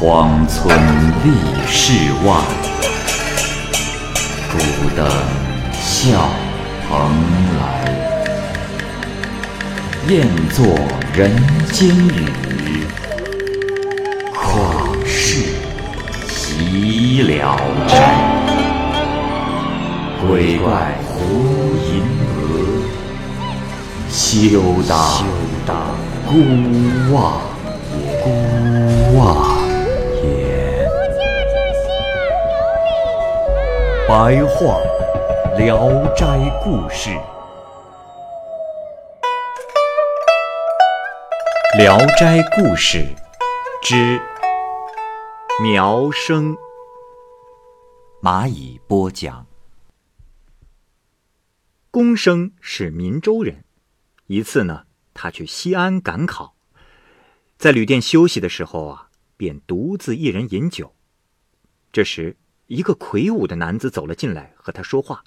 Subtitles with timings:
[0.00, 0.78] 荒村
[1.24, 1.32] 立
[1.66, 1.92] 世
[2.24, 2.40] 外，
[4.52, 4.56] 孤
[4.94, 5.04] 灯
[5.72, 6.30] 笑
[6.88, 7.10] 蓬
[7.58, 7.60] 莱。
[10.06, 10.64] 雁作
[11.12, 11.36] 人
[11.72, 12.86] 间雨，
[14.32, 15.46] 旷世
[16.28, 17.58] 岂了
[17.88, 17.92] 斋。
[20.24, 21.18] 鬼怪胡
[21.82, 22.04] 银
[22.36, 22.38] 娥，
[24.08, 24.60] 休
[25.66, 25.76] 当
[26.24, 26.32] 孤
[27.12, 27.40] 望。
[28.22, 28.26] 孤
[29.16, 29.47] 望
[34.08, 34.80] 白话
[35.58, 36.24] 《聊斋
[36.64, 37.10] 故事》。
[41.76, 43.00] 《聊斋故事》
[43.86, 44.18] 之
[45.62, 46.56] 苗生，
[48.22, 49.46] 蚂蚁播讲。
[51.90, 53.62] 公生是闽州人，
[54.28, 56.54] 一次呢，他去西安赶考，
[57.58, 60.94] 在旅店休息的时候啊，便独自一人饮酒。
[61.92, 62.38] 这时，
[62.68, 65.24] 一个魁梧的男子走了进来，和他说话。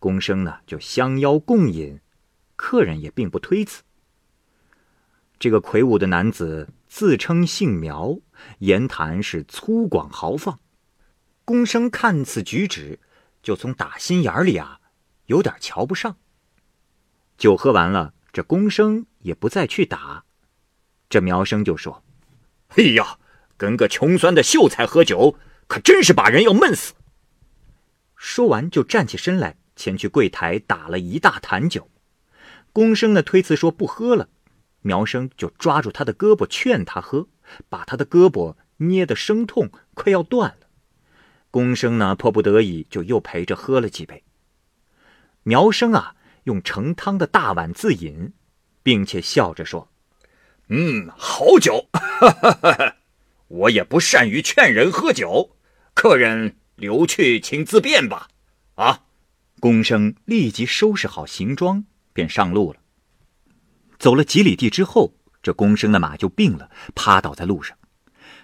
[0.00, 2.00] 公生呢，就相邀共饮，
[2.56, 3.84] 客人也并不推辞。
[5.38, 8.18] 这个魁梧的男子自称姓苗，
[8.58, 10.58] 言谈是粗犷豪放。
[11.44, 12.98] 公生看此举止，
[13.40, 14.80] 就从打心眼里啊，
[15.26, 16.16] 有点瞧不上。
[17.38, 20.24] 酒喝完了，这公生也不再去打。
[21.08, 22.02] 这苗生就说
[22.76, 23.18] ：“哎呀，
[23.56, 25.36] 跟个穷酸的秀才喝酒，
[25.74, 26.94] 可真是把人要闷死。”
[28.14, 31.90] 说完就站起身来，前去柜台打了一大坛酒。
[32.72, 34.28] 公生呢推辞说不喝了。
[34.82, 37.26] 苗生就抓住他的胳膊劝他喝，
[37.68, 40.68] 把他的胳膊捏得生痛，快要断了。
[41.50, 44.22] 公生呢迫不得已，就又陪着喝了几杯。
[45.42, 46.14] 苗生啊
[46.44, 48.32] 用盛汤的大碗自饮，
[48.84, 49.88] 并且笑着说
[50.68, 51.88] ：“嗯，好酒。
[53.48, 55.53] 我也不善于劝人喝酒，
[56.04, 58.28] 客人留去请自便吧。”
[58.76, 59.04] 啊！
[59.58, 62.80] 公生立即收拾好行装，便上路了。
[63.98, 67.78] 走了几里地之后，这公生的马就病了，趴倒在路上。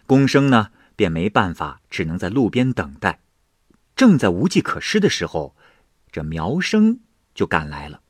[0.07, 3.21] 公生呢，便没办法，只能在路边等待。
[3.95, 5.55] 正在无计可施的时候，
[6.11, 7.01] 这苗生
[7.35, 8.01] 就赶来了。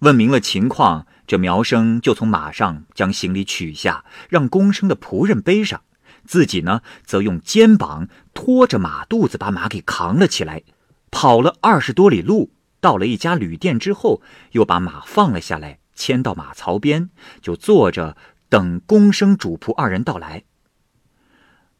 [0.00, 5.84] 问明了情况，这苗生就从马上将行李取下，让公生的仆人背上，
[6.26, 10.62] 自己呢，则用肩膀拖着马肚子把马给扛了起来。
[11.10, 14.20] 跑了二十多里路，到了一家旅店之后，
[14.52, 15.78] 又把马放了下来。
[15.94, 18.16] 牵到马槽边，就坐着
[18.48, 20.42] 等公生主仆二人到来。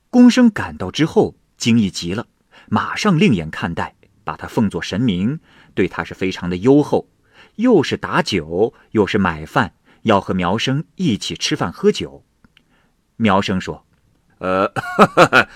[0.09, 2.29] 公生赶到之后，惊异极了，
[2.69, 5.41] 马上另眼看待，把他奉作神明，
[5.75, 7.09] 对他是非常的优厚，
[7.57, 12.25] 又是打酒，又是买饭，要和苗生一起吃饭喝酒。
[13.17, 13.85] 苗生说
[14.45, 14.67] ：“呃，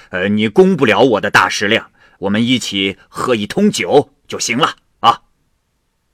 [0.09, 1.91] 呃，你供不了我的大食量，
[2.21, 5.25] 我们一起喝一通酒就行了啊。”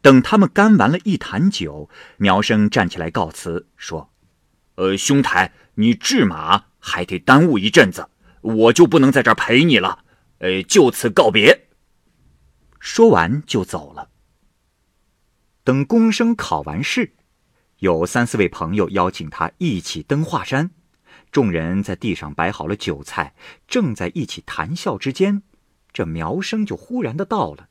[0.02, 4.10] 等他们干完了一坛酒，苗生站起来告辞说
[4.74, 8.08] ：“呃，兄台，你治马还得耽误一阵子，
[8.40, 10.00] 我就不能在这儿陪你了。
[10.38, 11.68] 呃，就此告别。”
[12.80, 14.08] 说完就走了。
[15.62, 17.12] 等公生考完试，
[17.78, 20.72] 有三四位朋友邀请他一起登华山，
[21.30, 23.34] 众人在地上摆好了酒菜，
[23.66, 25.42] 正在一起谈笑之间，
[25.92, 27.68] 这苗生就忽然的到了。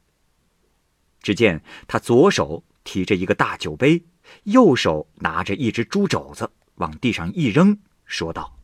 [1.21, 4.05] 只见他左手提着一个大酒杯，
[4.43, 8.57] 右手拿着一只猪肘子，往地上一扔，说道：“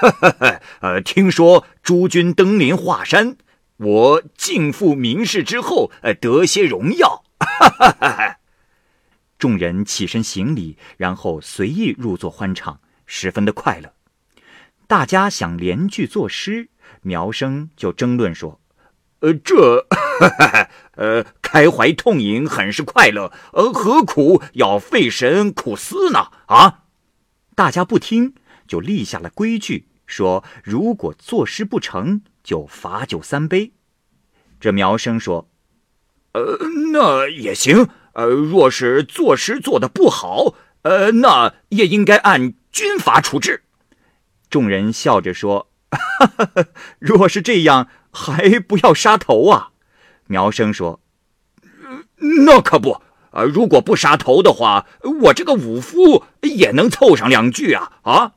[0.80, 3.36] 呃，听说诸君登临华山，
[3.78, 7.24] 我敬赴名士之后，呃，得些荣耀。”
[9.38, 12.78] 众人起身行礼，然后随意入座欢唱，
[13.12, 13.92] 十分的快乐。
[14.86, 16.68] 大家想连句作诗，
[17.02, 18.60] 苗生就争论说
[19.18, 19.88] ：“呃，这。
[20.94, 26.28] ”呃，开怀痛饮很是快乐，呃，何苦要费神苦思呢？
[26.46, 26.84] 啊！
[27.56, 28.34] 大家不听，
[28.68, 33.72] 就立下了规矩，说如果作诗不成就罚酒三杯。
[34.60, 35.48] 这苗生说
[36.32, 36.58] ：“呃，
[36.92, 37.88] 那也行。
[38.12, 43.64] 呃，若是作诗做的不好，呃，那也应该按军法处置。”
[44.50, 45.70] 众人笑着说
[46.98, 49.72] ：“若是这样，还不要杀头啊？”
[50.26, 51.00] 苗生说
[52.46, 54.86] ：“那可不，啊，如果不杀头的话，
[55.22, 58.34] 我这个武夫也能凑上两句啊！”啊。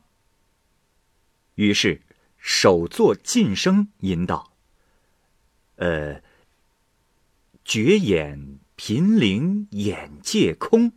[1.56, 2.02] 于是
[2.38, 4.54] 首作晋声吟道
[5.78, 6.22] ：“呃，
[7.64, 10.94] 绝眼频灵眼界空。”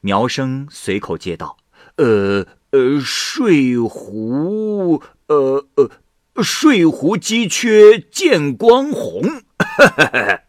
[0.00, 1.56] 苗生随口接道
[1.96, 9.22] ：“呃，呃，睡狐，呃呃，睡狐鸡缺见光红。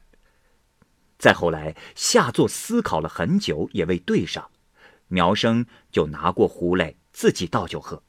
[1.20, 4.50] 再后来，下座思考了很久，也未对上，
[5.08, 8.02] 苗生就拿过壶来自己倒酒喝。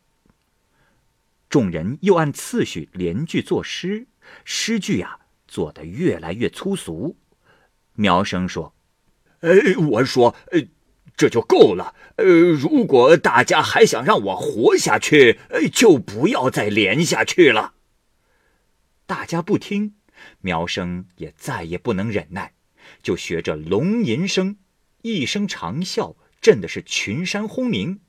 [1.49, 4.07] 众人又按次序连句作诗，
[4.45, 7.17] 诗句呀做得越来越粗俗。
[7.95, 8.75] 苗生说
[9.41, 9.51] ：“哎，
[9.91, 10.35] 我说，
[11.17, 11.95] 这就够了。
[12.17, 17.75] 呃，如果大家还想让我活下去，呃，就不要再连下去了。”
[19.07, 19.95] 大家不听，
[20.41, 22.55] 苗生也再也不能忍耐，
[23.03, 24.57] 就学着龙吟声，
[25.03, 28.01] 一声长啸，震的是群山轰鸣。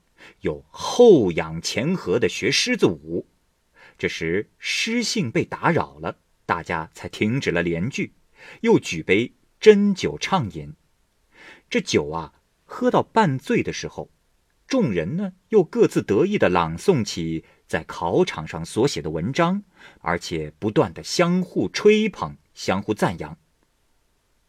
[0.41, 3.27] 有后仰前合的学狮子舞，
[3.97, 8.13] 这时诗兴被打扰了，大家才停止了连句，
[8.61, 10.73] 又举杯斟酒畅饮。
[11.69, 12.33] 这酒啊，
[12.69, 14.11] 喝到半醉的时候，
[14.67, 19.63] 众人呢又各自得意的朗诵起在考场上所写的文章，
[20.01, 23.37] 而且不断的相互吹捧、相互赞扬。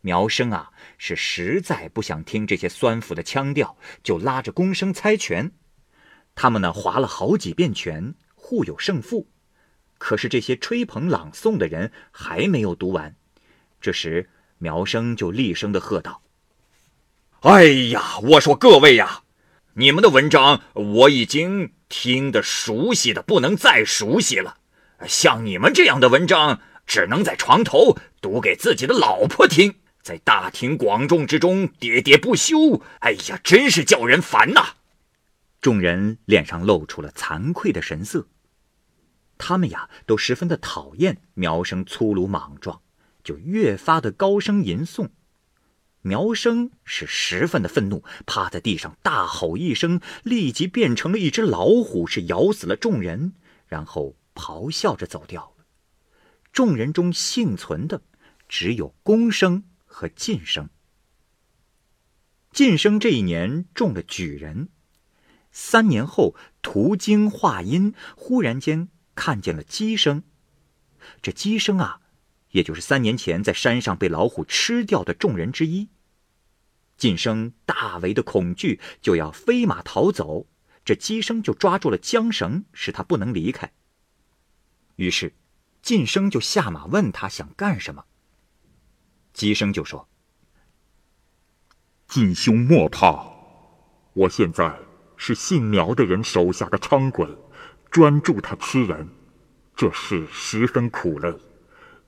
[0.01, 5.53] 苗生啊，是实在不想听这些酸腐的腔调，就拉着公生猜拳。
[6.35, 9.29] 他们呢，划了好几遍拳，互有胜负。
[9.99, 13.17] 可是这些吹捧朗诵的人还没有读完。
[13.81, 14.29] 这时，
[14.59, 16.23] 苗生就厉声的喝道
[17.43, 17.63] ：“哎
[17.93, 19.23] 呀，我说各位呀，
[19.75, 24.57] 你们的文章我已经听得熟悉的不能再熟悉了。
[25.07, 32.83] 像你们这样的文章，只能在床头读给自己的老婆听，在大庭广众之中喋喋不休。
[32.99, 34.75] 哎呀，真是叫人烦呐！”
[35.63, 38.27] 众人脸上露出了惭愧的神色。
[39.39, 42.81] 他们呀，都十分的讨厌苗生粗鲁莽撞，
[43.23, 45.11] 就越发的高声吟诵。
[46.03, 53.35] 苗生是十分的愤怒，趴在地上大吼一声，立即变成了一只老虎，是咬死了众人，
[53.67, 55.65] 然后咆哮着走掉了。
[56.53, 58.03] 众人中幸存的
[58.49, 60.71] 只有公生和晋生。
[62.53, 64.69] 晋生这一年中了举人。
[65.51, 70.23] 三年后，途经华阴，忽然间看见了鸡生。
[71.21, 72.01] 这鸡生啊，
[72.51, 75.89] 也就是三年前在山上被老虎吃掉的众人之一。
[76.97, 80.47] 晋生大为的恐惧，就要飞马逃走。
[80.85, 83.73] 这鸡生就抓住了缰绳，使他不能离开。
[84.97, 85.35] 于是，
[85.83, 88.05] 晋生就下马问他想干什么。
[89.33, 90.09] 鸡生就说
[92.09, 93.31] ：“晋兄莫怕，
[94.13, 94.79] 我现在。”
[95.21, 97.27] 是姓苗的人手下的伥鬼，
[97.91, 99.09] 专助他吃人，
[99.75, 101.35] 这事十分苦累，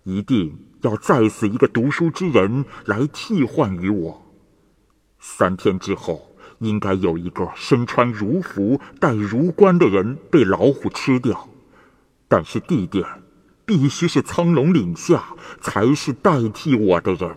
[0.04, 4.26] 一定要再死一个读书之人来替换于我。
[5.18, 11.48] 三天之后，应该有一个身穿儒服、戴儒冠的人被老虎吃掉，
[12.28, 13.04] 但是地点
[13.66, 17.36] 必须是苍龙岭下，才是代替我的人。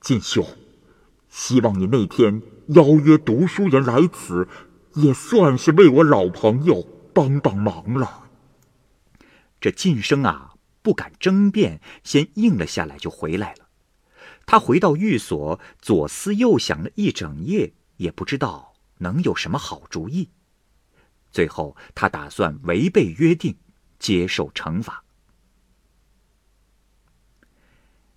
[0.00, 0.46] 晋兄，
[1.28, 2.42] 希望你那天。
[2.68, 4.48] 邀约读书人来此，
[4.94, 6.82] 也算是为我老朋友
[7.12, 8.24] 帮帮忙了。
[9.60, 10.53] 这晋升啊，
[10.84, 13.70] 不敢争辩，先应了下来，就回来了。
[14.44, 20.28] 他回到寓所，左思右想了一整夜，也不知道能有什么好主意。
[21.32, 23.56] 最后，他打算违背约定，
[23.98, 25.02] 接受惩罚。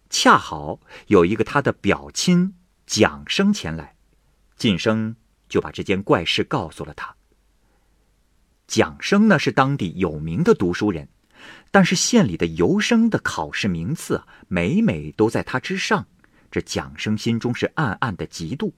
[0.10, 2.54] 恰好有一个他的表亲
[2.86, 3.96] 蒋生前来。
[4.58, 5.16] 晋生
[5.48, 7.16] 就把这件怪事告诉了他。
[8.68, 11.08] 蒋生呢是当地有名的读书人，
[11.72, 16.08] 但是县里的游生的考试名次啊，每每都在他之上。
[16.50, 18.72] 这蒋生心中是暗暗的嫉妒。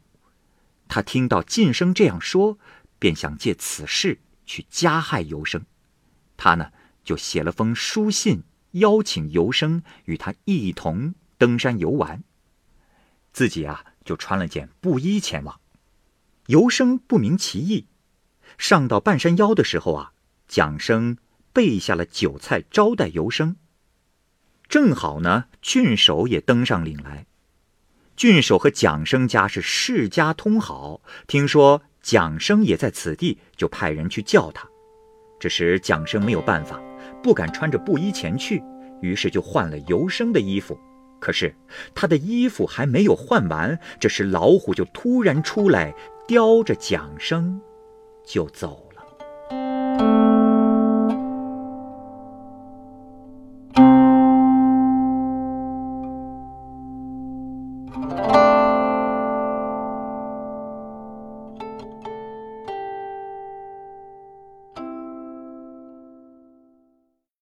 [0.88, 2.58] 他听到晋生这样说，
[2.98, 5.63] 便想借此事去加害游生。
[6.36, 6.72] 他呢
[7.04, 12.24] 就写了封书信，邀请游生与他一同登山游玩，
[13.32, 15.60] 自己啊就穿了件布衣前往。
[16.48, 17.86] 游生不明其意，
[18.58, 20.13] 上到半山腰的时候啊，
[20.48, 21.18] 蒋生
[21.53, 23.56] 备下了酒菜招待游生。
[24.68, 27.25] 正好呢，郡守也登上岭来。
[28.15, 34.68] 郡守和蒋生家是世家通好，听说蒋生也在此地，就派人去叫他。
[35.39, 36.82] 这时蒋生没有办法，
[37.24, 38.62] 不敢穿着布衣前去，
[39.01, 40.77] 于是就换了游生的衣服。
[41.20, 41.56] 可是
[41.96, 45.94] 他的衣服还没有换完，这时老虎就突然出来。
[46.27, 47.60] 叼着蒋生，
[48.24, 48.88] 就走。